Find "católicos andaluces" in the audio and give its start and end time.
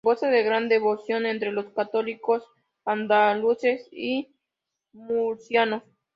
1.73-3.87